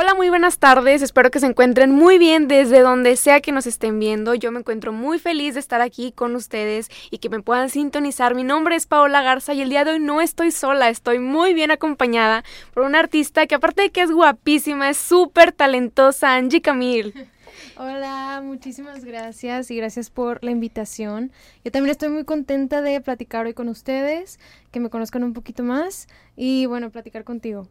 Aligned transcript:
Hola, 0.00 0.14
muy 0.14 0.30
buenas 0.30 0.56
tardes. 0.56 1.02
Espero 1.02 1.30
que 1.30 1.40
se 1.40 1.46
encuentren 1.46 1.90
muy 1.90 2.16
bien 2.16 2.48
desde 2.48 2.80
donde 2.80 3.16
sea 3.16 3.42
que 3.42 3.52
nos 3.52 3.66
estén 3.66 3.98
viendo. 3.98 4.34
Yo 4.34 4.50
me 4.50 4.60
encuentro 4.60 4.94
muy 4.94 5.18
feliz 5.18 5.52
de 5.52 5.60
estar 5.60 5.82
aquí 5.82 6.10
con 6.10 6.34
ustedes 6.36 6.88
y 7.10 7.18
que 7.18 7.28
me 7.28 7.42
puedan 7.42 7.68
sintonizar. 7.68 8.34
Mi 8.34 8.42
nombre 8.42 8.76
es 8.76 8.86
Paola 8.86 9.20
Garza 9.20 9.52
y 9.52 9.60
el 9.60 9.68
día 9.68 9.84
de 9.84 9.90
hoy 9.90 9.98
no 10.00 10.22
estoy 10.22 10.52
sola, 10.52 10.88
estoy 10.88 11.18
muy 11.18 11.52
bien 11.52 11.70
acompañada 11.70 12.44
por 12.72 12.84
una 12.84 12.98
artista 12.98 13.46
que 13.46 13.56
aparte 13.56 13.82
de 13.82 13.90
que 13.90 14.00
es 14.00 14.10
guapísima, 14.10 14.88
es 14.88 14.96
súper 14.96 15.52
talentosa, 15.52 16.34
Angie 16.34 16.62
Camille. 16.62 17.12
Hola, 17.76 18.40
muchísimas 18.42 19.04
gracias 19.04 19.70
y 19.70 19.76
gracias 19.76 20.08
por 20.08 20.42
la 20.42 20.50
invitación. 20.50 21.30
Yo 21.62 21.72
también 21.72 21.90
estoy 21.90 22.08
muy 22.08 22.24
contenta 22.24 22.80
de 22.80 23.02
platicar 23.02 23.44
hoy 23.44 23.52
con 23.52 23.68
ustedes, 23.68 24.40
que 24.70 24.80
me 24.80 24.88
conozcan 24.88 25.24
un 25.24 25.34
poquito 25.34 25.62
más 25.62 26.08
y 26.36 26.64
bueno, 26.64 26.88
platicar 26.88 27.24
contigo. 27.24 27.68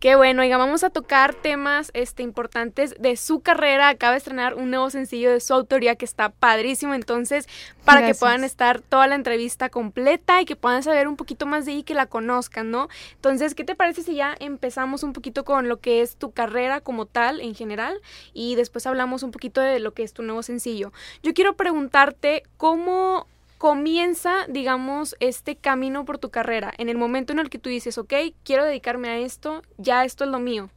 Qué 0.00 0.14
bueno, 0.14 0.42
oiga, 0.42 0.56
vamos 0.58 0.84
a 0.84 0.90
tocar 0.90 1.34
temas 1.34 1.90
este, 1.92 2.22
importantes 2.22 2.94
de 3.00 3.16
su 3.16 3.40
carrera. 3.40 3.88
Acaba 3.88 4.12
de 4.12 4.18
estrenar 4.18 4.54
un 4.54 4.70
nuevo 4.70 4.90
sencillo 4.90 5.32
de 5.32 5.40
su 5.40 5.54
autoría 5.54 5.96
que 5.96 6.04
está 6.04 6.28
padrísimo. 6.28 6.94
Entonces, 6.94 7.48
para 7.84 8.06
que 8.06 8.14
puedan 8.14 8.44
estar 8.44 8.80
toda 8.80 9.06
la 9.06 9.14
entrevista 9.14 9.70
completa 9.70 10.40
y 10.40 10.44
que 10.44 10.56
puedan 10.56 10.82
saber 10.82 11.08
un 11.08 11.16
poquito 11.16 11.46
más 11.46 11.66
de 11.66 11.72
ella 11.72 11.80
y 11.80 11.84
que 11.84 11.94
la 11.94 12.06
conozcan, 12.06 12.70
¿no? 12.70 12.88
Entonces, 13.14 13.54
¿qué 13.54 13.64
te 13.64 13.74
parece 13.74 14.02
si 14.02 14.14
ya 14.14 14.36
empezamos 14.38 15.02
un 15.02 15.12
poquito 15.12 15.44
con 15.44 15.68
lo 15.68 15.78
que 15.78 16.02
es 16.02 16.16
tu 16.16 16.30
carrera 16.30 16.80
como 16.80 17.06
tal 17.06 17.40
en 17.40 17.54
general? 17.54 18.00
Y 18.32 18.54
después 18.54 18.86
hablamos 18.86 19.22
un 19.22 19.30
poquito 19.30 19.60
de 19.60 19.80
lo 19.80 19.94
que 19.94 20.02
es 20.02 20.12
tu 20.12 20.22
nuevo 20.22 20.42
sencillo. 20.42 20.92
Yo 21.22 21.34
quiero 21.34 21.56
preguntarte 21.56 22.44
cómo 22.56 23.26
comienza, 23.58 24.46
digamos, 24.48 25.16
este 25.20 25.56
camino 25.56 26.04
por 26.04 26.18
tu 26.18 26.30
carrera? 26.30 26.72
En 26.78 26.88
el 26.88 26.96
momento 26.96 27.32
en 27.32 27.40
el 27.40 27.50
que 27.50 27.58
tú 27.58 27.68
dices, 27.68 27.98
ok, 27.98 28.14
quiero 28.44 28.64
dedicarme 28.64 29.08
a 29.08 29.18
esto, 29.18 29.62
ya 29.76 30.04
esto 30.04 30.24
es 30.24 30.30
lo 30.30 30.38
mío. 30.38 30.70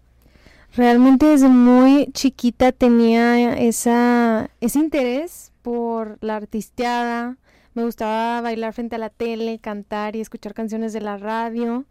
Realmente 0.76 1.26
desde 1.26 1.50
muy 1.50 2.08
chiquita 2.14 2.72
tenía 2.72 3.58
esa, 3.58 4.50
ese 4.62 4.80
interés 4.80 5.52
por 5.62 6.18
la 6.22 6.38
artisteada. 6.38 7.38
Me 7.74 7.84
gustaba 7.84 8.42
bailar 8.42 8.74
frente 8.74 8.96
a 8.96 9.00
la 9.00 9.10
tele, 9.10 9.60
cantar 9.60 10.16
y 10.16 10.22
escuchar 10.22 10.54
canciones 10.54 10.94
de 10.94 11.02
la 11.02 11.18
radio. 11.18 11.86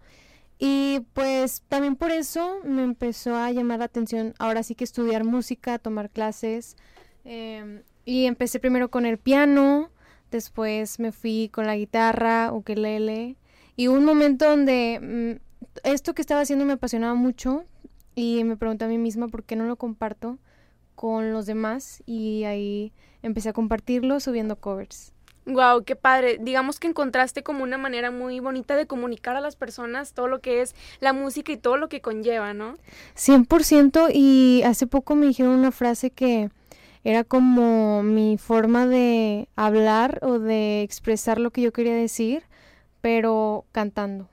Y 0.59 1.01
pues 1.15 1.63
también 1.69 1.97
por 1.97 2.11
eso 2.11 2.59
me 2.65 2.83
empezó 2.83 3.37
a 3.37 3.51
llamar 3.51 3.79
la 3.79 3.87
atención 3.87 4.35
ahora 4.39 4.63
sí 4.63 4.75
que 4.75 4.85
estudiar 4.85 5.25
música, 5.25 5.79
tomar 5.79 6.11
clases. 6.11 6.77
Em, 7.25 7.83
y 8.05 8.27
empecé 8.27 8.61
primero 8.61 8.91
con 8.91 9.07
el 9.07 9.19
piano, 9.19 9.91
después 10.31 10.99
me 10.99 11.13
fui 11.13 11.51
con 11.53 11.67
la 11.67 11.77
guitarra, 11.77 12.53
ukelele, 12.53 13.37
y 13.77 13.89
un 13.89 14.05
momento 14.05 14.49
donde 14.49 15.39
mm, 15.41 15.61
esto 15.85 16.15
que 16.15 16.23
estaba 16.23 16.43
haciendo 16.43 16.65
me 16.65 16.75
apasionaba 16.75 17.15
mucho 17.15 17.65
y 18.15 18.45
me 18.45 18.57
pregunté 18.57 18.85
a 18.85 18.89
mí 18.89 18.99
misma 18.99 19.29
por 19.29 19.45
qué 19.45 19.57
no 19.57 19.65
lo 19.65 19.77
comparto 19.77 20.39
con 20.95 21.33
los 21.33 21.47
demás 21.47 22.03
y 22.07 22.45
ahí 22.45 22.93
empecé 23.23 23.49
a 23.49 23.53
compartirlo 23.53 24.21
subiendo 24.21 24.57
covers. 24.57 25.13
Wow, 25.47 25.85
qué 25.85 25.97
padre. 25.97 26.39
Digamos 26.41 26.79
que 26.79 26.87
encontraste 26.87 27.43
como 27.43 27.63
una 27.65 27.79
manera 27.79 28.11
muy 28.11 28.41
bonita 28.41 28.77
de 28.77 28.87
comunicar 28.87 29.37
a 29.37 29.41
las 29.41 29.57
personas 29.57 30.13
todo 30.13 30.29
lo 30.29 30.41
que 30.41 30.61
es 30.61 30.75
la 31.01 31.13
música 31.13 31.51
y 31.53 31.57
todo 31.57 31.77
lo 31.77 31.89
que 31.89 32.03
conlleva, 32.03 32.53
¿no? 32.53 32.77
100% 33.17 34.11
y 34.13 34.63
hace 34.65 34.87
poco 34.87 35.15
me 35.15 35.27
dijeron 35.27 35.59
una 35.59 35.73
frase 35.73 36.11
que 36.11 36.51
era 37.05 37.25
como 37.25 38.03
mi 38.03 38.39
forma 38.39 38.87
de 38.87 39.49
hablar 39.57 40.19
o 40.23 40.39
de 40.39 40.83
expresar 40.83 41.39
lo 41.41 41.51
que 41.51 41.63
yo 41.63 41.73
quería 41.73 41.95
decir, 41.95 42.43
pero 43.01 43.65
cantando. 43.73 44.29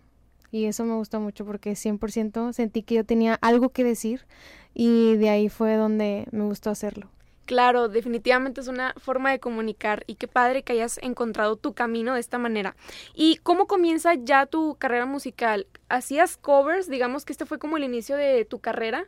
Y 0.51 0.65
eso 0.65 0.85
me 0.85 0.95
gusta 0.95 1.19
mucho 1.19 1.45
porque 1.45 1.71
100% 1.71 2.53
sentí 2.53 2.83
que 2.83 2.95
yo 2.95 3.05
tenía 3.05 3.35
algo 3.41 3.69
que 3.69 3.83
decir 3.83 4.25
y 4.73 5.15
de 5.15 5.29
ahí 5.29 5.49
fue 5.49 5.75
donde 5.75 6.27
me 6.31 6.43
gustó 6.43 6.69
hacerlo. 6.69 7.09
Claro, 7.47 7.87
definitivamente 7.87 8.59
es 8.59 8.67
una 8.67 8.93
forma 8.97 9.31
de 9.31 9.39
comunicar 9.39 10.03
y 10.05 10.15
qué 10.15 10.27
padre 10.27 10.63
que 10.63 10.73
hayas 10.73 10.99
encontrado 11.01 11.55
tu 11.55 11.73
camino 11.73 12.13
de 12.13 12.19
esta 12.19 12.37
manera. 12.37 12.75
¿Y 13.15 13.37
cómo 13.37 13.67
comienza 13.67 14.15
ya 14.15 14.45
tu 14.45 14.75
carrera 14.75 15.05
musical? 15.05 15.65
¿Hacías 15.87 16.35
covers? 16.35 16.89
Digamos 16.89 17.23
que 17.23 17.31
este 17.31 17.45
fue 17.45 17.57
como 17.57 17.77
el 17.77 17.85
inicio 17.85 18.17
de 18.17 18.43
tu 18.43 18.59
carrera. 18.59 19.07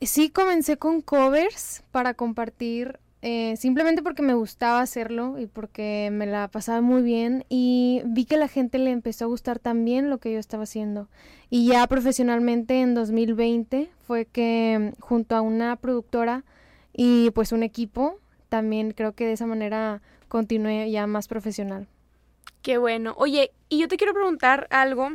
Sí, 0.00 0.30
comencé 0.30 0.76
con 0.76 1.00
covers 1.00 1.82
para 1.90 2.14
compartir, 2.14 2.98
eh, 3.20 3.56
simplemente 3.56 4.02
porque 4.02 4.22
me 4.22 4.34
gustaba 4.34 4.80
hacerlo 4.80 5.38
y 5.38 5.46
porque 5.46 6.10
me 6.12 6.26
la 6.26 6.48
pasaba 6.48 6.80
muy 6.80 7.02
bien 7.02 7.44
y 7.48 8.02
vi 8.04 8.24
que 8.24 8.36
la 8.36 8.48
gente 8.48 8.78
le 8.78 8.90
empezó 8.90 9.26
a 9.26 9.28
gustar 9.28 9.58
también 9.58 10.10
lo 10.10 10.18
que 10.18 10.32
yo 10.32 10.38
estaba 10.38 10.64
haciendo. 10.64 11.08
Y 11.50 11.68
ya 11.68 11.86
profesionalmente 11.86 12.80
en 12.80 12.94
2020 12.94 13.90
fue 14.06 14.26
que 14.26 14.92
junto 15.00 15.36
a 15.36 15.40
una 15.40 15.76
productora 15.76 16.44
y 16.92 17.30
pues 17.30 17.52
un 17.52 17.62
equipo, 17.62 18.18
también 18.48 18.90
creo 18.92 19.12
que 19.12 19.26
de 19.26 19.32
esa 19.32 19.46
manera 19.46 20.02
continué 20.28 20.90
ya 20.90 21.06
más 21.06 21.28
profesional. 21.28 21.86
Qué 22.62 22.78
bueno. 22.78 23.14
Oye, 23.16 23.52
y 23.68 23.78
yo 23.78 23.88
te 23.88 23.96
quiero 23.96 24.14
preguntar 24.14 24.66
algo 24.70 25.10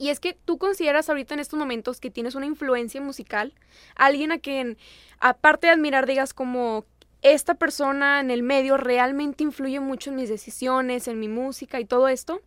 y 0.00 0.08
es 0.08 0.18
que 0.18 0.32
tú 0.32 0.56
consideras 0.56 1.10
ahorita 1.10 1.34
en 1.34 1.40
estos 1.40 1.58
momentos 1.58 2.00
que 2.00 2.10
tienes 2.10 2.34
una 2.34 2.46
influencia 2.46 3.02
musical, 3.02 3.52
alguien 3.96 4.32
a 4.32 4.38
quien, 4.38 4.78
aparte 5.20 5.66
de 5.66 5.74
admirar, 5.74 6.06
digas 6.06 6.32
como 6.32 6.86
esta 7.20 7.54
persona 7.54 8.18
en 8.20 8.30
el 8.30 8.42
medio 8.42 8.78
realmente 8.78 9.44
influye 9.44 9.78
mucho 9.78 10.08
en 10.08 10.16
mis 10.16 10.30
decisiones, 10.30 11.06
en 11.06 11.20
mi 11.20 11.28
música 11.28 11.78
y 11.80 11.84
todo 11.84 12.08
esto. 12.08 12.40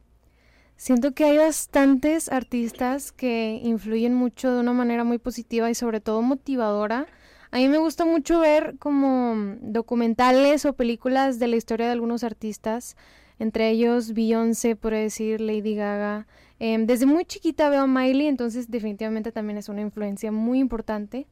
Siento 0.77 1.11
que 1.13 1.25
hay 1.25 1.37
bastantes 1.37 2.27
artistas 2.27 3.11
que 3.11 3.59
influyen 3.61 4.15
mucho 4.15 4.51
de 4.51 4.59
una 4.59 4.73
manera 4.73 5.03
muy 5.03 5.19
positiva 5.19 5.69
y 5.69 5.75
sobre 5.75 6.01
todo 6.01 6.23
motivadora. 6.23 7.05
A 7.51 7.57
mí 7.57 7.69
me 7.69 7.77
gusta 7.77 8.03
mucho 8.03 8.39
ver 8.39 8.77
como 8.79 9.57
documentales 9.61 10.65
o 10.65 10.73
películas 10.73 11.37
de 11.37 11.49
la 11.49 11.55
historia 11.57 11.85
de 11.85 11.91
algunos 11.91 12.23
artistas, 12.23 12.97
entre 13.37 13.69
ellos 13.69 14.13
Beyoncé, 14.13 14.75
por 14.75 14.93
decir, 14.93 15.39
Lady 15.39 15.75
Gaga, 15.75 16.25
Em, 16.65 16.85
desde 16.85 17.05
muy 17.05 17.25
chiquita 17.25 17.67
veo 17.67 17.81
a 17.81 17.87
Miley, 17.87 18.27
entonces 18.27 18.71
definitivamente 18.71 19.33
también 19.33 19.57
es 19.57 19.67
una 19.67 19.81
influencia 19.81 20.31
muy 20.31 20.59
importante. 20.59 21.27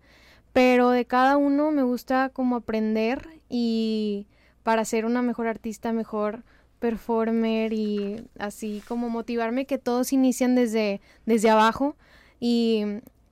Pero 0.51 0.89
de 0.89 1.05
cada 1.05 1.37
uno 1.37 1.71
me 1.71 1.83
gusta 1.83 2.27
como 2.33 2.57
aprender 2.57 3.41
y 3.47 4.27
para 4.63 4.83
ser 4.83 5.05
una 5.05 5.21
mejor 5.21 5.47
artista, 5.47 5.93
mejor 5.93 6.43
performer 6.79 7.71
y 7.71 8.27
así 8.39 8.83
como 8.89 9.09
motivarme 9.09 9.65
que 9.65 9.77
todos 9.77 10.11
inician 10.11 10.53
desde, 10.53 10.99
desde 11.25 11.49
abajo 11.49 11.95
y 12.41 12.83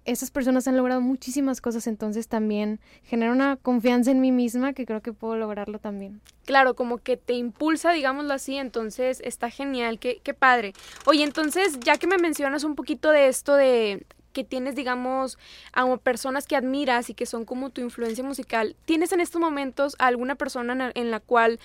esas 0.10 0.32
personas 0.32 0.68
han 0.68 0.76
logrado 0.76 1.02
muchísimas 1.02 1.62
cosas, 1.62 1.88
entonces 1.88 2.28
también 2.28 2.80
genera 3.04 3.32
una 3.32 3.58
confianza 3.58 4.12
en 4.12 4.22
mí 4.22 4.32
misma 4.32 4.74
que 4.74 4.86
creo 4.86 5.02
que 5.02 5.14
puedo 5.14 5.36
lograrlo 5.36 5.80
también. 5.80 6.22
Claro, 6.46 6.76
como 6.76 6.98
que 6.98 7.16
te 7.16 7.34
impulsa, 7.34 7.92
digámoslo 7.92 8.34
así, 8.34 8.58
entonces 8.58 9.22
está 9.24 9.50
genial, 9.50 10.00
qué, 10.00 10.20
qué 10.24 10.34
padre. 10.34 10.74
Oye, 11.06 11.24
entonces, 11.24 11.80
ya 11.80 11.98
que 11.98 12.08
me 12.08 12.18
mencionas 12.18 12.64
un 12.64 12.76
poquito 12.76 13.12
de 13.12 13.28
esto 13.28 13.54
de 13.56 14.06
que 14.34 14.44
tienes, 14.44 14.76
digamos, 14.76 15.38
a 15.74 15.98
personas 15.98 16.46
que 16.46 16.56
admiras 16.56 17.10
y 17.10 17.14
que 17.14 17.26
son 17.26 17.46
como 17.46 17.70
tu 17.70 17.82
influencia 17.82 18.24
musical, 18.24 18.76
¿tienes 18.86 19.12
en 19.12 19.20
estos 19.20 19.42
momentos 19.42 19.96
alguna 20.00 20.36
persona 20.36 20.92
en 20.94 21.12
la 21.12 21.20
cual 21.20 21.60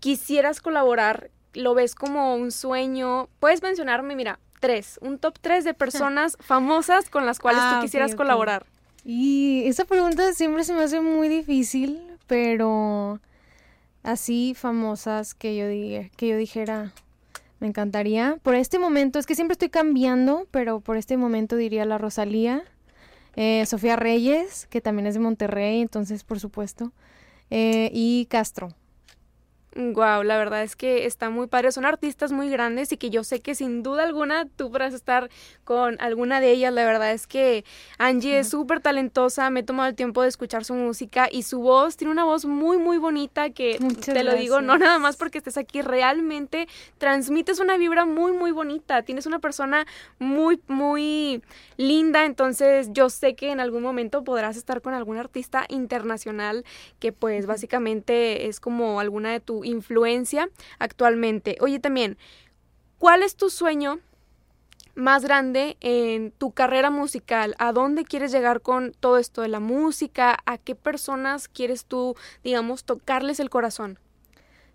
quisieras 0.00 0.60
colaborar? 0.60 1.30
¿Lo 1.54 1.74
ves 1.74 1.94
como 1.94 2.34
un 2.36 2.52
sueño? 2.52 3.28
Puedes 3.38 3.62
mencionarme, 3.62 4.16
mira, 4.16 4.38
tres, 4.66 4.98
un 5.00 5.18
top 5.18 5.38
tres 5.40 5.62
de 5.62 5.74
personas 5.74 6.36
famosas 6.40 7.08
con 7.08 7.24
las 7.24 7.38
cuales 7.38 7.60
tú 7.60 7.76
ah, 7.76 7.78
quisieras 7.80 8.16
colaborar. 8.16 8.66
Y 9.04 9.62
esa 9.66 9.84
pregunta 9.84 10.32
siempre 10.32 10.64
se 10.64 10.74
me 10.74 10.82
hace 10.82 11.00
muy 11.00 11.28
difícil, 11.28 12.02
pero 12.26 13.20
así 14.02 14.54
famosas 14.56 15.34
que 15.34 15.56
yo, 15.56 15.68
diga, 15.68 16.08
que 16.16 16.26
yo 16.26 16.36
dijera, 16.36 16.90
me 17.60 17.68
encantaría. 17.68 18.38
Por 18.42 18.56
este 18.56 18.80
momento, 18.80 19.20
es 19.20 19.26
que 19.26 19.36
siempre 19.36 19.52
estoy 19.52 19.68
cambiando, 19.68 20.48
pero 20.50 20.80
por 20.80 20.96
este 20.96 21.16
momento 21.16 21.54
diría 21.54 21.84
la 21.84 21.98
Rosalía, 21.98 22.64
eh, 23.36 23.64
Sofía 23.66 23.94
Reyes, 23.94 24.66
que 24.68 24.80
también 24.80 25.06
es 25.06 25.14
de 25.14 25.20
Monterrey, 25.20 25.80
entonces 25.80 26.24
por 26.24 26.40
supuesto, 26.40 26.90
eh, 27.50 27.90
y 27.92 28.26
Castro. 28.26 28.70
Wow, 29.76 30.22
la 30.22 30.38
verdad 30.38 30.62
es 30.62 30.74
que 30.74 31.04
está 31.04 31.28
muy 31.28 31.48
padre. 31.48 31.70
Son 31.70 31.84
artistas 31.84 32.32
muy 32.32 32.48
grandes 32.48 32.92
y 32.92 32.96
que 32.96 33.10
yo 33.10 33.24
sé 33.24 33.40
que 33.40 33.54
sin 33.54 33.82
duda 33.82 34.04
alguna 34.04 34.46
tú 34.56 34.70
podrás 34.70 34.94
estar 34.94 35.28
con 35.64 36.00
alguna 36.00 36.40
de 36.40 36.52
ellas. 36.52 36.72
La 36.72 36.86
verdad 36.86 37.12
es 37.12 37.26
que 37.26 37.62
Angie 37.98 38.38
es 38.38 38.48
súper 38.48 38.80
talentosa. 38.80 39.50
Me 39.50 39.60
he 39.60 39.62
tomado 39.62 39.90
el 39.90 39.94
tiempo 39.94 40.22
de 40.22 40.28
escuchar 40.28 40.64
su 40.64 40.72
música 40.72 41.28
y 41.30 41.42
su 41.42 41.60
voz 41.60 41.98
tiene 41.98 42.10
una 42.10 42.24
voz 42.24 42.46
muy, 42.46 42.78
muy 42.78 42.96
bonita 42.96 43.50
que 43.50 43.78
te 44.02 44.24
lo 44.24 44.34
digo, 44.34 44.62
no 44.62 44.78
nada 44.78 44.98
más 44.98 45.18
porque 45.18 45.38
estés 45.38 45.58
aquí, 45.58 45.82
realmente 45.82 46.68
transmites 46.96 47.60
una 47.60 47.76
vibra 47.76 48.06
muy, 48.06 48.32
muy 48.32 48.52
bonita. 48.52 49.02
Tienes 49.02 49.26
una 49.26 49.40
persona 49.40 49.86
muy, 50.18 50.58
muy 50.68 51.42
linda. 51.76 52.24
Entonces 52.24 52.88
yo 52.92 53.10
sé 53.10 53.34
que 53.34 53.50
en 53.50 53.60
algún 53.60 53.82
momento 53.82 54.24
podrás 54.24 54.56
estar 54.56 54.80
con 54.80 54.94
algún 54.94 55.18
artista 55.18 55.66
internacional 55.68 56.64
que 56.98 57.12
pues 57.12 57.44
básicamente 57.44 58.46
es 58.46 58.58
como 58.58 59.00
alguna 59.00 59.32
de 59.32 59.40
tu 59.40 59.65
influencia 59.66 60.48
actualmente. 60.78 61.56
Oye, 61.60 61.78
también, 61.78 62.16
¿cuál 62.98 63.22
es 63.22 63.36
tu 63.36 63.50
sueño 63.50 64.00
más 64.94 65.24
grande 65.24 65.76
en 65.80 66.32
tu 66.32 66.52
carrera 66.52 66.90
musical? 66.90 67.54
¿A 67.58 67.72
dónde 67.72 68.04
quieres 68.04 68.32
llegar 68.32 68.62
con 68.62 68.92
todo 68.98 69.18
esto 69.18 69.42
de 69.42 69.48
la 69.48 69.60
música? 69.60 70.38
¿A 70.46 70.58
qué 70.58 70.74
personas 70.74 71.48
quieres 71.48 71.84
tú, 71.84 72.16
digamos, 72.42 72.84
tocarles 72.84 73.38
el 73.40 73.50
corazón? 73.50 73.98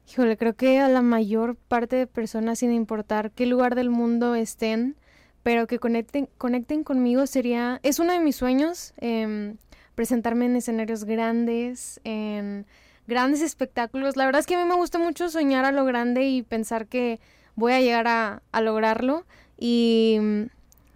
Híjole, 0.10 0.38
creo 0.38 0.56
que 0.56 0.80
a 0.80 0.90
la 0.90 1.02
mayor 1.02 1.56
parte 1.56 1.96
de 1.96 2.08
personas, 2.08 2.60
sin 2.60 2.72
importar 2.72 3.32
qué 3.32 3.46
lugar 3.46 3.76
del 3.76 3.90
mundo 3.90 4.36
estén, 4.36 4.98
pero 5.44 5.68
que 5.68 5.80
conecten, 5.80 6.84
conmigo 6.84 7.26
sería, 7.28 7.80
es 7.84 8.00
uno 8.00 8.14
de 8.14 8.20
mis 8.20 8.36
sueños, 8.36 8.94
em, 8.98 9.58
presentarme 9.96 10.46
en 10.46 10.56
escenarios 10.56 11.06
grandes, 11.06 12.00
en 12.04 12.66
grandes 13.12 13.42
espectáculos. 13.42 14.16
La 14.16 14.25
verdad 14.25 14.40
es 14.40 14.48
que 14.48 14.56
a 14.56 14.63
mí 14.63 14.68
me 14.68 14.75
gusta 14.75 14.98
mucho 14.98 15.30
soñar 15.30 15.66
a 15.66 15.74
lo 15.74 15.84
grande 15.84 16.24
y 16.24 16.44
pensar 16.44 16.88
que 16.88 17.19
voy 17.56 17.74
a 17.74 17.81
llegar 17.81 18.08
a, 18.08 18.42
a 18.54 18.62
lograrlo. 18.62 19.25
Y 19.60 20.18
mm, 20.19 20.44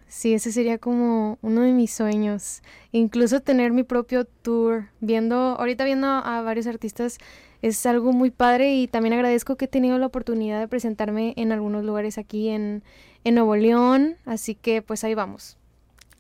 sí, 0.08 0.34
ese 0.34 0.54
sería 0.54 0.78
como 0.78 1.38
uno 1.42 1.62
de 1.62 1.74
mis 1.74 1.92
sueños. 1.92 2.64
Incluso 2.94 3.42
tener 3.42 3.74
mi 3.74 3.84
propio 3.84 4.24
tour, 4.24 4.86
viendo, 5.02 5.36
ahorita 5.36 5.84
viendo 5.84 6.08
a 6.08 6.42
varios 6.42 6.68
artistas 6.68 7.18
es 7.62 7.86
algo 7.86 8.14
muy 8.14 8.32
padre 8.32 8.76
y 8.76 8.88
también 8.88 9.14
agradezco 9.14 9.58
que 9.58 9.66
he 9.66 9.68
tenido 9.68 9.98
la 9.98 10.06
oportunidad 10.06 10.60
de 10.60 10.68
presentarme 10.68 11.34
en 11.36 11.52
algunos 11.52 11.84
lugares 11.84 12.18
aquí 12.18 12.50
en, 12.50 12.84
en 13.24 13.36
Nuevo 13.36 13.56
León, 13.56 14.16
así 14.26 14.56
que 14.56 14.82
pues 14.82 15.04
ahí 15.04 15.16
vamos. 15.16 15.58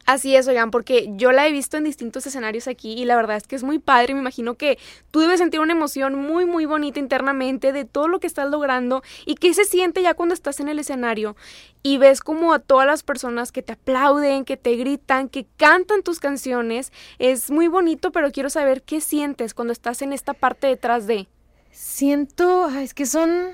Así 0.05 0.35
es, 0.35 0.47
oigan, 0.47 0.69
porque 0.69 1.09
yo 1.15 1.31
la 1.31 1.47
he 1.47 1.51
visto 1.51 1.77
en 1.77 1.83
distintos 1.83 2.27
escenarios 2.27 2.67
aquí 2.67 2.93
y 2.93 3.05
la 3.05 3.15
verdad 3.15 3.37
es 3.37 3.47
que 3.47 3.55
es 3.55 3.63
muy 3.63 3.79
padre. 3.79 4.13
Me 4.13 4.19
imagino 4.19 4.53
que 4.53 4.77
tú 5.09 5.19
debes 5.19 5.39
sentir 5.39 5.59
una 5.59 5.73
emoción 5.73 6.13
muy, 6.13 6.45
muy 6.45 6.65
bonita 6.65 6.99
internamente 6.99 7.71
de 7.71 7.85
todo 7.85 8.07
lo 8.07 8.19
que 8.19 8.27
estás 8.27 8.51
logrando 8.51 9.01
y 9.25 9.33
qué 9.33 9.51
se 9.55 9.65
siente 9.65 10.03
ya 10.03 10.13
cuando 10.13 10.35
estás 10.35 10.59
en 10.59 10.69
el 10.69 10.77
escenario 10.77 11.35
y 11.81 11.97
ves 11.97 12.21
como 12.21 12.53
a 12.53 12.59
todas 12.59 12.85
las 12.85 13.01
personas 13.01 13.51
que 13.51 13.63
te 13.63 13.73
aplauden, 13.73 14.45
que 14.45 14.57
te 14.57 14.75
gritan, 14.75 15.27
que 15.27 15.47
cantan 15.57 16.03
tus 16.03 16.19
canciones. 16.19 16.91
Es 17.17 17.49
muy 17.49 17.67
bonito, 17.67 18.11
pero 18.11 18.31
quiero 18.31 18.51
saber 18.51 18.83
qué 18.83 19.01
sientes 19.01 19.55
cuando 19.55 19.71
estás 19.71 20.03
en 20.03 20.13
esta 20.13 20.33
parte 20.33 20.67
detrás 20.67 21.07
de. 21.07 21.27
Siento, 21.71 22.69
es 22.69 22.93
que 22.93 23.07
son 23.07 23.53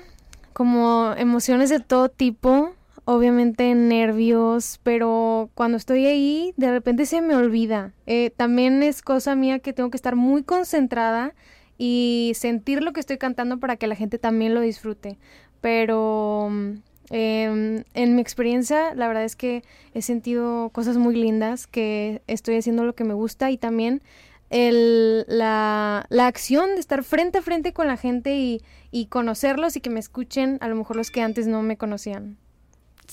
como 0.52 1.14
emociones 1.16 1.70
de 1.70 1.80
todo 1.80 2.10
tipo 2.10 2.74
obviamente 3.04 3.74
nervios, 3.74 4.80
pero 4.82 5.50
cuando 5.54 5.76
estoy 5.76 6.06
ahí 6.06 6.54
de 6.56 6.70
repente 6.70 7.06
se 7.06 7.20
me 7.20 7.34
olvida. 7.34 7.92
Eh, 8.06 8.30
también 8.36 8.82
es 8.82 9.02
cosa 9.02 9.34
mía 9.34 9.58
que 9.58 9.72
tengo 9.72 9.90
que 9.90 9.96
estar 9.96 10.16
muy 10.16 10.42
concentrada 10.42 11.34
y 11.78 12.32
sentir 12.36 12.82
lo 12.82 12.92
que 12.92 13.00
estoy 13.00 13.18
cantando 13.18 13.58
para 13.58 13.76
que 13.76 13.86
la 13.86 13.96
gente 13.96 14.18
también 14.18 14.54
lo 14.54 14.60
disfrute. 14.60 15.18
Pero 15.60 16.48
em, 17.10 17.84
en 17.94 18.14
mi 18.14 18.22
experiencia, 18.22 18.94
la 18.94 19.08
verdad 19.08 19.24
es 19.24 19.36
que 19.36 19.62
he 19.94 20.02
sentido 20.02 20.70
cosas 20.70 20.96
muy 20.96 21.16
lindas, 21.16 21.66
que 21.66 22.22
estoy 22.26 22.56
haciendo 22.56 22.84
lo 22.84 22.94
que 22.94 23.04
me 23.04 23.14
gusta 23.14 23.50
y 23.50 23.58
también 23.58 24.02
la, 24.50 26.04
la, 26.10 26.26
acción 26.26 26.74
de 26.74 26.80
estar 26.80 27.02
frente 27.04 27.38
a 27.38 27.42
frente 27.42 27.72
con 27.72 27.86
la 27.86 27.96
gente 27.96 28.36
y, 28.36 28.60
y 28.90 29.06
conocerlos 29.06 29.76
y 29.76 29.80
que 29.80 29.88
me 29.88 29.98
escuchen, 29.98 30.58
a 30.60 30.68
lo 30.68 30.76
mejor 30.76 30.96
los 30.96 31.10
que 31.10 31.22
antes 31.22 31.46
no 31.46 31.62
me 31.62 31.78
conocían. 31.78 32.36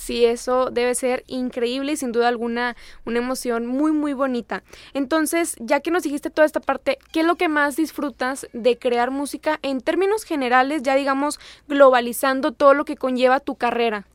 Sí, 0.10 0.26
eso 0.26 0.72
debe 0.72 0.96
ser 0.96 1.24
increíble 1.28 1.92
y 1.92 1.96
sin 1.96 2.12
duda 2.12 2.30
alguna 2.30 2.76
una 3.06 3.20
emoción 3.20 3.68
muy 3.68 3.92
muy 3.92 4.14
bonita. 4.14 4.64
Entonces, 4.96 5.56
ya 5.60 5.82
que 5.82 5.92
nos 5.92 6.02
dijiste 6.02 6.32
toda 6.32 6.48
esta 6.48 6.62
parte, 6.62 6.98
¿qué 7.12 7.20
es 7.20 7.28
lo 7.28 7.36
que 7.36 7.48
más 7.48 7.76
disfrutas 7.76 8.48
de 8.52 8.80
crear 8.80 9.12
música 9.12 9.60
en 9.62 9.82
términos 9.82 10.24
generales, 10.24 10.82
ya 10.82 10.96
digamos 10.96 11.40
globalizando 11.68 12.54
todo 12.54 12.74
lo 12.74 12.86
que 12.86 12.96
conlleva 12.96 13.40
tu 13.40 13.54
carrera? 13.54 14.08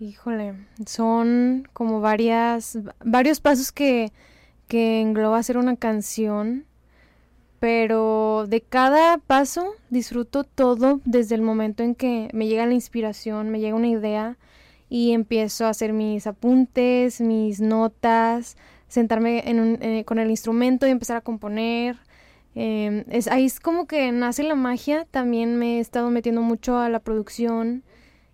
Híjole, 0.00 0.54
son 0.86 1.68
como 1.74 2.00
varias 2.00 2.78
varios 3.04 3.40
pasos 3.40 3.72
que 3.72 4.14
que 4.66 5.02
engloba 5.02 5.36
hacer 5.36 5.58
una 5.58 5.76
canción, 5.76 6.64
pero 7.60 8.46
de 8.48 8.62
cada 8.62 9.18
paso 9.18 9.74
disfruto 9.90 10.44
todo 10.44 11.02
desde 11.04 11.34
el 11.34 11.42
momento 11.42 11.82
en 11.82 11.94
que 11.94 12.30
me 12.32 12.46
llega 12.46 12.64
la 12.64 12.72
inspiración, 12.72 13.50
me 13.50 13.60
llega 13.60 13.76
una 13.76 13.88
idea 13.88 14.38
y 14.88 15.12
empiezo 15.12 15.66
a 15.66 15.70
hacer 15.70 15.92
mis 15.92 16.26
apuntes, 16.26 17.20
mis 17.20 17.60
notas, 17.60 18.56
sentarme 18.88 19.42
eh, 19.44 20.04
con 20.04 20.18
el 20.18 20.30
instrumento 20.30 20.86
y 20.86 20.90
empezar 20.90 21.16
a 21.16 21.20
componer. 21.20 21.96
Em, 22.54 23.04
es, 23.10 23.28
ahí 23.28 23.44
es 23.44 23.60
como 23.60 23.86
que 23.86 24.12
nace 24.12 24.42
la 24.42 24.54
magia. 24.54 25.06
También 25.10 25.56
me 25.58 25.76
he 25.78 25.80
estado 25.80 26.10
metiendo 26.10 26.42
mucho 26.42 26.78
a 26.78 26.88
la 26.88 27.00
producción 27.00 27.82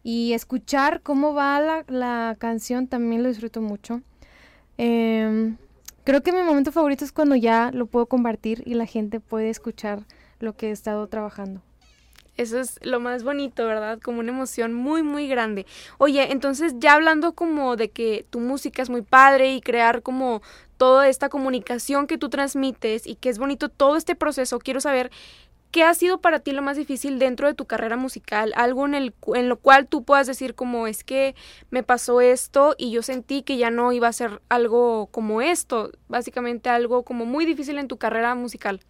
y 0.03 0.33
escuchar 0.33 1.01
cómo 1.03 1.35
va 1.35 1.61
la, 1.61 1.85
la 1.89 2.37
canción 2.39 2.87
también 2.87 3.23
lo 3.23 3.29
disfruto 3.29 3.61
mucho. 3.63 4.03
Em, 4.79 5.57
creo 6.05 6.23
que 6.23 6.33
mi 6.33 6.43
momento 6.43 6.73
favorito 6.73 7.05
es 7.05 7.13
cuando 7.13 7.37
ya 7.37 7.71
lo 7.73 7.87
puedo 7.87 8.07
compartir 8.07 8.63
y 8.67 8.75
la 8.75 8.87
gente 8.87 9.21
puede 9.21 9.51
escuchar 9.51 10.05
lo 10.41 10.57
que 10.57 10.69
he 10.69 10.71
estado 10.73 11.07
trabajando. 11.09 11.63
Eso 12.37 12.59
es 12.59 12.79
lo 12.83 12.99
más 12.99 13.25
bonito, 13.25 13.67
¿verdad? 13.67 13.99
Como 14.01 14.21
una 14.21 14.33
emoción 14.33 14.73
muy, 14.73 15.03
muy 15.03 15.29
grande. 15.29 15.67
Oye, 15.99 16.33
entonces 16.33 16.75
ya 16.79 16.95
hablando 16.95 17.35
como 17.35 17.77
de 17.77 17.91
que 17.91 18.25
tu 18.31 18.41
música 18.41 18.83
es 18.83 18.89
muy 18.89 19.03
padre 19.03 19.55
y 19.55 19.61
crear 19.61 20.03
como 20.03 20.43
toda 20.79 21.09
esta 21.09 21.29
comunicación 21.29 22.07
que 22.07 22.19
tú 22.19 22.29
transmites 22.31 23.07
y 23.07 23.17
que 23.17 23.29
es 23.29 23.39
bonito 23.39 23.69
todo 23.69 23.97
este 23.97 24.15
proceso, 24.15 24.59
quiero 24.59 24.81
saber 24.81 25.11
¿qué 25.73 25.83
ha 25.83 25.95
sido 25.95 26.21
para 26.21 26.41
ti 26.41 26.53
lo 26.53 26.63
más 26.63 26.77
difícil 26.77 27.19
dentro 27.19 27.49
de 27.49 27.55
tu 27.55 27.67
carrera 27.67 27.97
musical? 27.97 28.53
Algo 28.57 28.87
en, 28.87 28.95
el, 28.95 29.15
en 29.35 29.49
lo 29.49 29.57
cual 29.57 29.89
tú 29.89 30.05
puedas 30.05 30.27
decir 30.27 30.55
como 30.55 30.87
es 30.87 31.03
que 31.03 31.35
me 31.71 31.83
pasó 31.83 32.21
esto 32.21 32.75
y 32.79 32.93
yo 32.93 33.03
sentí 33.03 33.43
que 33.43 33.57
ya 33.57 33.71
no 33.71 33.91
iba 33.93 34.07
a 34.07 34.13
ser 34.13 34.43
algo 34.51 35.07
como 35.07 35.41
esto, 35.43 35.91
básicamente 36.09 36.69
algo 36.69 37.03
como 37.03 37.25
muy 37.25 37.47
difícil 37.47 37.79
en 37.79 37.89
tu 37.89 37.97
carrera 37.97 38.35
musical. 38.35 38.81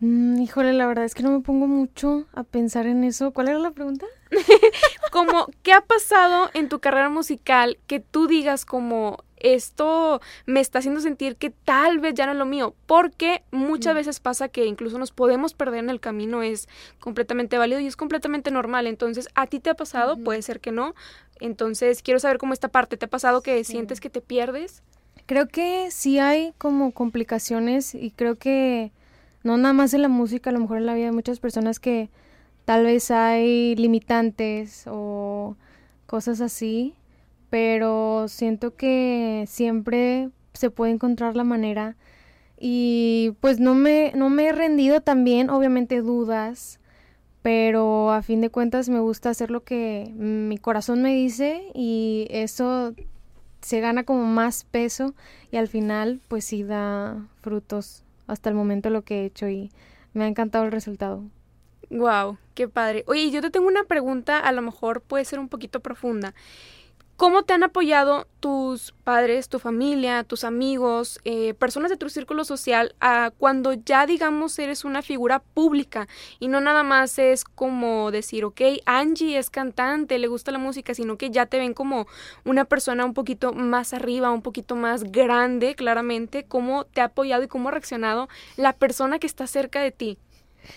Mm, 0.00 0.40
híjole, 0.40 0.72
la 0.74 0.86
verdad 0.86 1.04
es 1.04 1.14
que 1.14 1.24
no 1.24 1.32
me 1.32 1.40
pongo 1.40 1.66
mucho 1.66 2.26
a 2.32 2.44
pensar 2.44 2.86
en 2.86 3.02
eso. 3.02 3.32
¿Cuál 3.32 3.48
era 3.48 3.58
la 3.58 3.72
pregunta? 3.72 4.06
como, 5.12 5.48
¿qué 5.62 5.72
ha 5.72 5.80
pasado 5.80 6.50
en 6.54 6.68
tu 6.68 6.78
carrera 6.78 7.08
musical 7.08 7.78
que 7.86 7.98
tú 7.98 8.28
digas 8.28 8.64
como 8.64 9.24
esto 9.36 10.20
me 10.46 10.60
está 10.60 10.80
haciendo 10.80 11.00
sentir 11.00 11.36
que 11.36 11.50
tal 11.50 11.98
vez 11.98 12.14
ya 12.14 12.26
no 12.26 12.32
es 12.32 12.38
lo 12.38 12.46
mío? 12.46 12.74
Porque 12.86 13.42
muchas 13.50 13.94
mm. 13.94 13.96
veces 13.96 14.20
pasa 14.20 14.48
que 14.48 14.66
incluso 14.66 14.98
nos 14.98 15.10
podemos 15.10 15.52
perder 15.54 15.80
en 15.80 15.90
el 15.90 15.98
camino, 15.98 16.42
es 16.42 16.68
completamente 17.00 17.58
válido 17.58 17.80
y 17.80 17.86
es 17.86 17.96
completamente 17.96 18.52
normal. 18.52 18.86
Entonces, 18.86 19.28
¿a 19.34 19.48
ti 19.48 19.58
te 19.58 19.70
ha 19.70 19.74
pasado? 19.74 20.16
Puede 20.16 20.42
ser 20.42 20.60
que 20.60 20.70
no. 20.70 20.94
Entonces, 21.40 22.02
quiero 22.02 22.20
saber 22.20 22.38
cómo 22.38 22.52
esta 22.52 22.68
parte, 22.68 22.96
¿te 22.96 23.06
ha 23.06 23.10
pasado 23.10 23.42
que 23.42 23.64
sientes 23.64 24.00
que 24.00 24.10
te 24.10 24.20
pierdes? 24.20 24.82
Creo 25.26 25.48
que 25.48 25.90
sí 25.90 26.20
hay 26.20 26.52
como 26.56 26.92
complicaciones 26.92 27.94
y 27.94 28.12
creo 28.12 28.36
que 28.36 28.92
no 29.42 29.56
nada 29.56 29.72
más 29.72 29.94
en 29.94 30.02
la 30.02 30.08
música, 30.08 30.50
a 30.50 30.52
lo 30.52 30.60
mejor 30.60 30.78
en 30.78 30.86
la 30.86 30.94
vida 30.94 31.06
de 31.06 31.12
muchas 31.12 31.40
personas 31.40 31.80
que 31.80 32.10
tal 32.64 32.84
vez 32.84 33.10
hay 33.10 33.76
limitantes 33.76 34.84
o 34.86 35.56
cosas 36.06 36.40
así, 36.40 36.94
pero 37.50 38.26
siento 38.28 38.76
que 38.76 39.44
siempre 39.46 40.30
se 40.52 40.70
puede 40.70 40.92
encontrar 40.92 41.36
la 41.36 41.44
manera. 41.44 41.96
Y 42.60 43.34
pues 43.40 43.60
no 43.60 43.74
me, 43.74 44.12
no 44.16 44.30
me 44.30 44.48
he 44.48 44.52
rendido 44.52 45.00
también, 45.00 45.48
obviamente 45.48 46.02
dudas, 46.02 46.80
pero 47.42 48.12
a 48.12 48.22
fin 48.22 48.40
de 48.40 48.50
cuentas 48.50 48.88
me 48.88 49.00
gusta 49.00 49.30
hacer 49.30 49.50
lo 49.50 49.64
que 49.64 50.12
mi 50.16 50.58
corazón 50.58 51.02
me 51.02 51.14
dice 51.14 51.70
y 51.74 52.26
eso 52.30 52.94
se 53.60 53.80
gana 53.80 54.04
como 54.04 54.24
más 54.24 54.64
peso 54.64 55.14
y 55.50 55.56
al 55.56 55.68
final 55.68 56.20
pues 56.28 56.44
sí 56.44 56.62
da 56.64 57.26
frutos 57.40 58.04
hasta 58.28 58.48
el 58.48 58.54
momento 58.54 58.90
lo 58.90 59.02
que 59.02 59.22
he 59.22 59.24
hecho 59.24 59.48
y 59.48 59.72
me 60.14 60.24
ha 60.24 60.28
encantado 60.28 60.64
el 60.64 60.72
resultado. 60.72 61.24
Wow, 61.90 62.38
qué 62.54 62.68
padre. 62.68 63.02
Oye, 63.06 63.30
yo 63.30 63.40
te 63.40 63.50
tengo 63.50 63.66
una 63.66 63.84
pregunta, 63.84 64.38
a 64.38 64.52
lo 64.52 64.62
mejor 64.62 65.00
puede 65.00 65.24
ser 65.24 65.38
un 65.38 65.48
poquito 65.48 65.80
profunda. 65.80 66.34
¿Cómo 67.18 67.42
te 67.42 67.52
han 67.52 67.64
apoyado 67.64 68.28
tus 68.38 68.92
padres, 69.02 69.48
tu 69.48 69.58
familia, 69.58 70.22
tus 70.22 70.44
amigos, 70.44 71.18
eh, 71.24 71.52
personas 71.54 71.90
de 71.90 71.96
tu 71.96 72.08
círculo 72.10 72.44
social 72.44 72.94
a 73.00 73.32
cuando 73.36 73.72
ya 73.72 74.06
digamos 74.06 74.56
eres 74.60 74.84
una 74.84 75.02
figura 75.02 75.40
pública 75.40 76.06
y 76.38 76.46
no 76.46 76.60
nada 76.60 76.84
más 76.84 77.18
es 77.18 77.42
como 77.42 78.12
decir, 78.12 78.44
ok, 78.44 78.60
Angie 78.86 79.36
es 79.36 79.50
cantante, 79.50 80.20
le 80.20 80.28
gusta 80.28 80.52
la 80.52 80.58
música, 80.58 80.94
sino 80.94 81.18
que 81.18 81.30
ya 81.30 81.46
te 81.46 81.58
ven 81.58 81.74
como 81.74 82.06
una 82.44 82.66
persona 82.66 83.04
un 83.04 83.14
poquito 83.14 83.52
más 83.52 83.94
arriba, 83.94 84.30
un 84.30 84.42
poquito 84.42 84.76
más 84.76 85.02
grande, 85.02 85.74
claramente, 85.74 86.44
cómo 86.44 86.84
te 86.84 87.00
ha 87.00 87.06
apoyado 87.06 87.42
y 87.42 87.48
cómo 87.48 87.68
ha 87.68 87.72
reaccionado 87.72 88.28
la 88.56 88.74
persona 88.74 89.18
que 89.18 89.26
está 89.26 89.48
cerca 89.48 89.80
de 89.80 89.90
ti? 89.90 90.18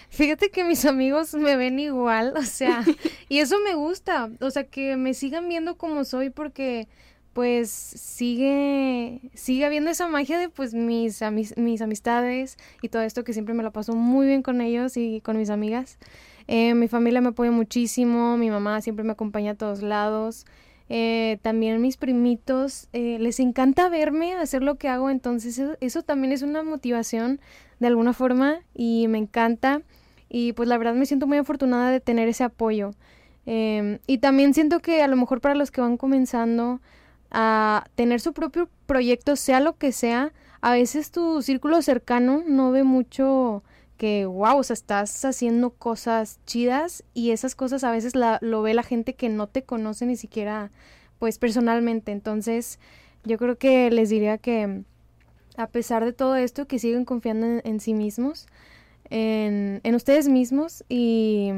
Fíjate 0.09 0.49
que 0.49 0.63
mis 0.63 0.85
amigos 0.85 1.33
me 1.33 1.55
ven 1.55 1.79
igual, 1.79 2.33
o 2.37 2.43
sea, 2.43 2.83
y 3.29 3.39
eso 3.39 3.57
me 3.63 3.75
gusta, 3.75 4.29
o 4.39 4.49
sea, 4.51 4.65
que 4.65 4.97
me 4.97 5.13
sigan 5.13 5.47
viendo 5.49 5.77
como 5.77 6.03
soy 6.03 6.29
porque 6.29 6.87
pues 7.33 7.69
sigue 7.69 9.21
sigue 9.33 9.65
habiendo 9.65 9.89
esa 9.89 10.07
magia 10.07 10.37
de 10.37 10.49
pues 10.49 10.73
mis 10.73 11.21
mis 11.55 11.81
amistades 11.81 12.57
y 12.81 12.89
todo 12.89 13.03
esto 13.03 13.23
que 13.23 13.31
siempre 13.31 13.53
me 13.53 13.63
lo 13.63 13.71
paso 13.71 13.93
muy 13.93 14.27
bien 14.27 14.41
con 14.43 14.59
ellos 14.59 14.97
y 14.97 15.21
con 15.21 15.37
mis 15.37 15.49
amigas. 15.49 15.97
Eh, 16.47 16.73
mi 16.73 16.87
familia 16.89 17.21
me 17.21 17.29
apoya 17.29 17.51
muchísimo, 17.51 18.37
mi 18.37 18.49
mamá 18.49 18.81
siempre 18.81 19.05
me 19.05 19.13
acompaña 19.13 19.51
a 19.51 19.55
todos 19.55 19.81
lados. 19.81 20.45
Eh, 20.93 21.37
también 21.41 21.79
mis 21.79 21.95
primitos 21.95 22.89
eh, 22.91 23.15
les 23.17 23.39
encanta 23.39 23.87
verme 23.87 24.33
hacer 24.33 24.61
lo 24.61 24.75
que 24.75 24.89
hago, 24.89 25.09
entonces 25.09 25.57
eso, 25.79 26.03
también 26.03 26.33
es 26.33 26.41
una 26.41 26.63
motivación 26.63 27.39
de 27.79 27.87
alguna 27.87 28.11
forma 28.11 28.57
y 28.73 29.07
me 29.07 29.17
encanta 29.17 29.83
y 30.27 30.51
pues 30.51 30.67
la 30.67 30.77
verdad 30.77 30.93
me 30.93 31.05
siento 31.05 31.27
muy 31.27 31.37
afortunada 31.37 31.91
de 31.91 32.01
tener 32.01 32.27
ese 32.27 32.43
apoyo. 32.43 32.91
Em, 33.45 33.99
y 34.05 34.17
también 34.17 34.53
siento 34.53 34.81
que 34.81 35.01
a 35.01 35.07
lo 35.07 35.15
mejor 35.15 35.39
para 35.39 35.55
los 35.55 35.71
que 35.71 35.79
van 35.79 35.95
comenzando 35.95 36.81
a 37.31 37.85
tener 37.95 38.19
su 38.19 38.33
propio 38.33 38.67
proyecto, 38.85 39.37
sea 39.37 39.61
lo 39.61 39.77
que 39.77 39.93
sea, 39.93 40.33
a 40.59 40.73
veces 40.73 41.09
tu 41.11 41.41
círculo 41.41 41.81
cercano 41.81 42.43
no 42.45 42.69
ve 42.71 42.83
mucho 42.83 43.63
que, 44.01 44.25
wow, 44.25 44.57
o 44.57 44.63
sea, 44.63 44.73
estás 44.73 45.23
haciendo 45.25 45.69
cosas 45.69 46.39
chidas 46.47 47.03
y 47.13 47.29
esas 47.29 47.53
cosas 47.53 47.83
a 47.83 47.91
veces 47.91 48.15
la, 48.15 48.39
lo 48.41 48.63
ve 48.63 48.73
la 48.73 48.81
gente 48.81 49.13
que 49.13 49.29
no 49.29 49.45
te 49.45 49.61
conoce 49.61 50.07
ni 50.07 50.15
siquiera, 50.15 50.71
pues, 51.19 51.37
personalmente. 51.37 52.11
Entonces, 52.11 52.79
yo 53.25 53.37
creo 53.37 53.59
que 53.59 53.91
les 53.91 54.09
diría 54.09 54.39
que 54.39 54.81
a 55.55 55.67
pesar 55.67 56.03
de 56.03 56.13
todo 56.13 56.35
esto, 56.35 56.65
que 56.65 56.79
siguen 56.79 57.05
confiando 57.05 57.61
en, 57.63 57.79
sí 57.79 57.93
mismos, 57.93 58.47
en, 59.11 59.81
en, 59.83 59.93
ustedes 59.93 60.27
mismos 60.27 60.83
y, 60.89 61.51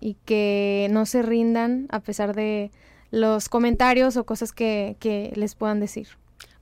y 0.00 0.16
que 0.24 0.88
no 0.90 1.04
se 1.04 1.20
rindan 1.20 1.86
a 1.90 2.00
pesar 2.00 2.34
de 2.34 2.70
los 3.10 3.50
comentarios 3.50 4.16
o 4.16 4.24
cosas 4.24 4.52
que, 4.52 4.96
que 5.00 5.34
les 5.36 5.54
puedan 5.54 5.80
decir. 5.80 6.08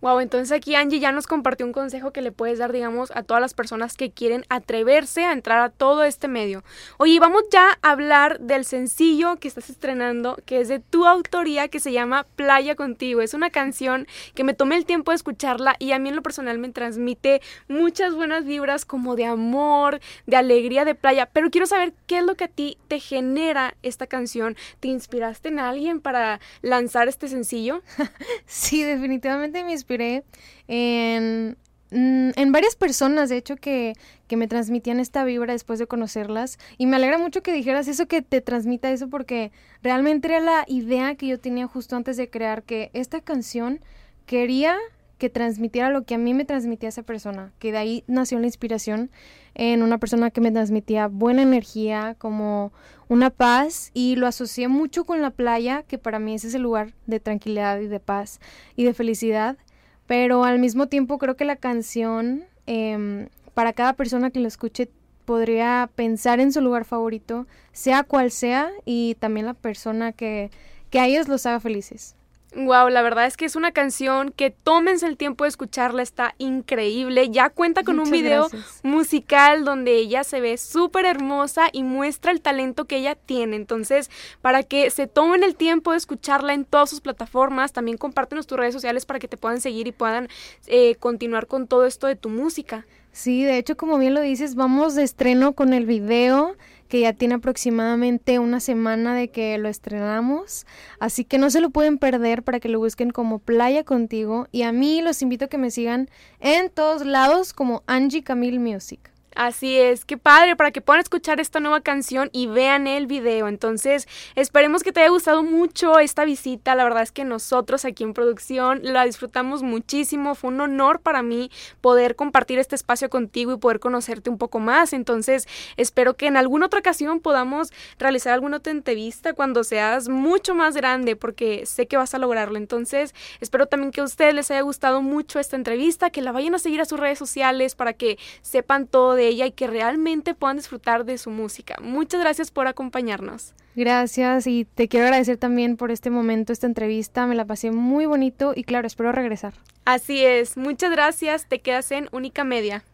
Wow, 0.03 0.19
entonces 0.19 0.51
aquí 0.51 0.75
Angie 0.75 0.99
ya 0.99 1.13
nos 1.13 1.29
compartió 1.29 1.65
un 1.65 1.73
consejo 1.73 2.11
que 2.11 2.23
le 2.23 2.33
puedes 2.33 2.59
dar, 2.59 2.73
digamos, 2.73 3.13
a 3.15 3.23
todas 3.23 3.41
las 3.41 3.55
personas 3.55 3.97
que 3.97 4.11
quieren 4.11 4.45
atreverse 4.49 5.25
a 5.25 5.31
entrar 5.31 5.61
a 5.61 5.69
todo 5.69 6.03
este 6.03 6.27
medio. 6.27 6.65
Oye, 6.99 7.21
vamos 7.21 7.45
ya 7.53 7.79
a 7.83 7.93
hablar 7.93 8.41
del 8.41 8.65
sencillo 8.65 9.37
que 9.37 9.47
estás 9.47 9.71
estrenando, 9.71 10.39
que 10.45 10.61
es 10.61 10.67
de 10.67 10.81
tu 10.81 11.07
autoría, 11.07 11.69
que 11.69 11.79
se 11.79 11.93
llama 11.93 12.27
Playa 12.35 12.75
Contigo. 12.75 13.21
Es 13.21 13.33
una 13.33 13.51
canción 13.51 14.09
que 14.35 14.43
me 14.43 14.55
tomé 14.55 14.75
el 14.75 14.87
tiempo 14.87 15.13
de 15.13 15.17
escucharla 15.19 15.77
y 15.79 15.93
a 15.93 16.01
mí 16.01 16.09
en 16.09 16.17
lo 16.17 16.23
personal 16.23 16.59
me 16.59 16.71
transmite 16.71 17.41
muchas 17.69 18.13
buenas 18.17 18.45
vibras 18.45 18.85
como 18.85 19.15
de 19.15 19.27
amor, 19.27 20.01
de 20.27 20.35
alegría 20.35 20.85
de 20.85 20.97
playa. 20.97 21.27
Pero 21.33 21.49
quiero 21.49 21.69
saber 21.69 21.95
qué 22.09 22.19
es 22.19 22.25
lo 22.25 22.35
que 22.35 22.45
a 22.45 22.49
ti 22.49 22.77
te 22.89 22.99
genera 22.99 23.77
esta 23.85 24.09
canción. 24.09 24.57
¿Te 24.81 24.89
inspiraste 24.89 25.49
en 25.49 25.61
alguien 25.61 26.01
para 26.01 26.41
lanzar 26.61 27.07
este 27.07 27.29
sencillo? 27.29 27.83
sí, 28.47 28.83
definitivamente 28.83 29.63
me 29.63 29.71
inspiré 29.71 29.92
en, 30.01 31.57
mm, 31.91 32.31
en 32.37 32.53
varias 32.53 32.77
personas, 32.77 33.29
de 33.29 33.37
hecho, 33.37 33.57
que, 33.57 33.95
que 34.27 34.37
me 34.37 34.49
transmitían 34.49 35.01
esta 35.01 35.25
vibra 35.25 35.53
después 35.53 35.79
de 35.79 35.87
conocerlas. 35.87 36.59
Y 36.79 36.87
me 36.87 36.97
alegra 36.97 37.19
mucho 37.19 37.43
que 37.43 37.53
dijeras 37.53 37.89
eso, 37.89 38.07
que 38.07 38.23
te 38.23 38.41
transmita 38.41 38.91
eso, 38.91 39.09
porque 39.09 39.53
realmente 39.83 40.29
era 40.29 40.41
la 40.41 40.65
idea 40.69 41.15
que 41.17 41.27
yo 41.27 41.39
tenía 41.39 41.67
justo 41.67 41.97
antes 41.97 42.17
de 42.17 42.31
crear, 42.31 42.63
que 42.63 42.91
esta 42.95 43.21
canción 43.21 43.81
quería 44.27 44.79
que 45.23 45.31
transmitiera 45.31 45.89
lo 45.91 46.03
que 46.03 46.17
a 46.17 46.19
mí 46.19 46.35
me 46.35 46.45
transmitía 46.45 46.89
esa 46.89 47.05
persona, 47.05 47.53
que 47.61 47.71
de 47.71 47.79
ahí 47.79 48.05
nació 48.09 48.41
la 48.41 48.47
inspiración 48.47 49.09
en 49.55 49.85
una 49.85 49.99
persona 49.99 50.33
que 50.33 50.41
me 50.41 50.51
transmitía 50.51 51.07
buena 51.07 51.43
energía, 51.43 52.17
como 52.19 52.73
una 53.09 53.31
paz, 53.31 53.93
y 53.95 54.17
lo 54.17 54.27
asocié 54.27 54.67
mucho 54.67 55.05
con 55.05 55.23
la 55.23 55.31
playa, 55.31 55.85
que 55.85 55.97
para 55.97 56.19
mí 56.19 56.35
es 56.35 56.45
ese 56.45 56.59
lugar 56.59 56.95
de 57.07 57.21
tranquilidad 57.21 57.79
y 57.79 57.87
de 57.87 58.01
paz 58.01 58.41
y 58.75 58.83
de 58.83 58.95
felicidad 58.95 59.59
pero 60.07 60.45
al 60.45 60.59
mismo 60.59 60.87
tiempo 60.87 61.19
creo 61.19 61.37
que 61.37 61.45
la 61.45 61.57
canción, 61.57 62.45
em, 62.67 63.29
para 63.55 63.73
cada 63.73 63.93
persona 63.95 64.31
que 64.31 64.41
lo 64.41 64.49
escuche, 64.49 64.91
podría 65.25 65.91
pensar 65.95 66.41
en 66.41 66.53
su 66.53 66.61
lugar 66.61 66.85
favorito, 66.85 67.47
sea 67.73 68.03
cual 68.03 68.31
sea, 68.31 68.71
y 68.85 69.17
también 69.21 69.47
la 69.47 69.55
persona 69.55 70.13
que, 70.13 70.51
que 70.91 71.01
a 71.01 71.07
ellos 71.07 71.29
los 71.29 71.47
haga 71.47 71.61
felices. 71.61 72.17
Wow, 72.55 72.91
la 72.91 73.01
verdad 73.01 73.27
es 73.27 73.39
que 73.39 73.47
es 73.47 73.57
una 73.57 73.73
canción 73.73 74.31
que 74.31 74.51
tómense 74.51 75.07
el 75.07 75.17
tiempo 75.17 75.45
de 75.45 75.49
escucharla, 75.49 76.03
está 76.03 76.35
increíble. 76.37 77.31
Ya 77.31 77.49
cuenta 77.49 77.83
con 77.83 77.99
un 77.99 78.11
video 78.11 78.49
musical 78.83 79.65
donde 79.65 79.97
ella 79.97 80.23
se 80.23 80.41
ve 80.41 80.59
súper 80.59 81.07
hermosa 81.07 81.71
y 81.73 81.83
muestra 81.83 82.31
el 82.31 82.43
talento 82.43 82.85
que 82.85 82.97
ella 82.99 83.15
tiene. 83.15 83.57
Entonces, 83.57 84.11
para 84.43 84.63
que 84.63 84.91
se 84.91 85.07
tomen 85.07 85.43
el 85.45 85.57
tiempo 85.57 85.93
de 85.93 85.97
escucharla 85.97 86.53
en 86.53 86.67
todas 86.67 86.91
sus 86.91 87.01
plataformas, 87.01 87.73
también 87.73 87.97
compártenos 87.97 88.47
tus 88.47 88.59
redes 88.59 88.75
sociales 88.75 89.07
para 89.07 89.19
que 89.19 89.29
te 89.29 89.39
puedan 89.39 89.63
seguir 89.63 89.87
y 89.87 89.93
puedan 89.93 90.29
eh, 90.67 90.97
continuar 90.97 91.47
con 91.47 91.67
todo 91.67 91.87
esto 91.87 92.07
de 92.07 92.17
tu 92.17 92.29
música. 92.29 92.85
Sí, 93.13 93.45
de 93.45 93.57
hecho, 93.57 93.77
como 93.77 93.99
bien 93.99 94.15
lo 94.15 94.21
dices, 94.21 94.55
vamos 94.55 94.95
de 94.95 95.05
estreno 95.05 95.55
con 95.55 95.73
el 95.73 95.87
video 95.87 96.57
que 96.93 97.01
ya 97.01 97.15
tiene 97.15 97.37
aproximadamente 97.37 98.39
una 98.39 98.61
semana 98.61 99.15
de 99.15 99.31
que 99.31 99.57
lo 99.57 99.71
estrenamos, 99.71 100.67
así 101.01 101.25
que 101.25 101.39
no 101.39 101.49
se 101.49 101.63
lo 101.63 101.71
pueden 101.71 101.97
perder 101.97 102.43
para 102.43 102.61
que 102.61 102.69
lo 102.69 102.81
busquen 102.81 103.13
como 103.13 103.39
Playa 103.39 103.83
Contigo 103.83 104.47
y 104.53 104.61
a 104.61 104.73
mí 104.73 105.01
los 105.01 105.23
invito 105.23 105.47
a 105.47 105.49
que 105.49 105.57
me 105.57 105.71
sigan 105.71 106.11
en 106.39 106.69
todos 106.69 107.07
lados 107.07 107.55
como 107.55 107.83
Angie 107.87 108.23
Camille 108.23 108.59
Music. 108.59 109.12
Así 109.35 109.79
es, 109.79 110.05
qué 110.05 110.19
padre 110.19 110.57
para 110.57 110.73
que 110.73 110.83
puedan 110.83 111.01
escuchar 111.01 111.41
esta 111.41 111.59
nueva 111.59 111.81
canción 111.81 112.29
y 112.33 112.49
vean 112.49 112.87
el 112.87 113.07
video. 113.07 113.49
Entonces, 113.49 114.07
esperemos 114.35 114.83
que 114.83 114.93
te 114.93 115.01
haya 115.01 115.09
gustado 115.09 115.43
mucho 115.43 115.99
esta 115.99 116.27
visita. 116.27 116.75
La 116.75 116.85
verdad 116.85 117.03
es 117.03 117.13
que 117.13 117.25
nosotros 117.25 117.87
aquí 117.87 118.05
en 118.05 118.13
producción 118.13 118.81
la 118.83 119.05
disfrutamos 119.05 119.63
muchísimo. 119.63 120.35
Fue 120.35 120.51
un 120.51 120.61
honor 120.61 121.01
para 121.01 121.23
mí 121.23 121.51
poder 121.81 122.15
compartir 122.15 122.59
este 122.59 122.75
espacio 122.75 123.09
contigo 123.09 123.53
y 123.53 123.57
poder 123.57 123.81
conocerte 123.81 124.29
un 124.29 124.37
poco 124.37 124.59
más. 124.59 124.93
Entonces, 124.93 125.49
espero 125.79 126.15
que 126.15 126.27
en 126.27 126.37
alguna 126.37 126.67
otra 126.67 126.81
ocasión 126.81 127.21
podamos 127.21 127.73
realizar 127.99 128.35
alguna 128.35 128.59
otra 128.59 128.73
entrevista 128.73 129.33
cuando 129.33 129.65
seas 129.65 130.11
mucho 130.11 130.55
más 130.55 130.77
grande, 130.77 131.17
porque 131.17 131.65
sé 131.65 131.87
que 131.87 131.97
vas 131.97 132.15
a 132.15 132.19
lograrlo. 132.19 132.59
Entonces, 132.59 133.15
espero 133.41 133.65
también 133.67 133.93
que 133.93 134.03
a 134.03 134.05
ustedes 134.05 134.35
les 134.35 134.51
haya 134.51 134.61
gustado 134.61 135.01
mucho 135.01 135.39
esta 135.39 135.57
entrevista, 135.57 136.11
que 136.11 136.21
la 136.21 136.33
vayan 136.33 136.55
a 136.55 136.59
seguir 136.59 136.83
a 136.83 136.85
sus 136.85 137.01
redes 137.01 137.19
sociales 137.19 137.75
para 137.75 137.95
que 137.95 138.19
sepan 138.43 138.87
todo 138.87 139.22
de 139.23 139.29
ella 139.29 139.47
y 139.47 139.53
que 139.53 139.67
realmente 139.67 140.35
puedan 140.35 140.57
disfrutar 140.57 141.05
de 141.05 141.19
su 141.19 141.31
música. 141.31 141.77
Muchas 141.81 142.21
gracias 142.21 142.51
por 142.51 142.67
acompañarnos. 142.67 143.55
Gracias 143.75 144.47
y 144.47 144.67
te 144.67 144.89
quiero 144.89 145.07
agradecer 145.07 145.39
también 145.39 145.77
por 145.77 145.91
este 145.91 146.11
momento, 146.11 146.53
esta 146.53 146.67
entrevista. 146.67 147.27
Me 147.27 147.35
la 147.35 147.47
pasé 147.47 147.71
muy 147.71 148.07
bonito 148.07 148.53
y 148.55 148.65
claro, 148.65 148.87
espero 148.87 149.13
regresar. 149.13 149.55
Así 149.85 150.25
es. 150.25 150.57
Muchas 150.57 150.91
gracias. 150.91 151.49
Te 151.49 151.61
quedas 151.61 151.91
en 151.91 152.09
Única 152.13 152.45
Media. 152.45 152.85